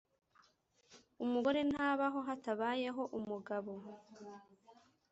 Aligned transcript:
Umugore 1.23 1.59
ntabaho 1.71 2.19
hatabayeho 2.27 3.03
umugabo 3.17 3.73